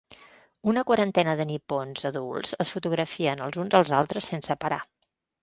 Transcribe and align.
Una 0.71 0.83
quarantena 0.91 1.35
de 1.41 1.45
nipons 1.49 2.07
adults 2.11 2.55
es 2.65 2.73
fotografien 2.77 3.45
els 3.49 3.61
uns 3.67 3.79
als 3.83 3.95
altres 4.01 4.33
sense 4.35 4.59
parar. 4.67 4.83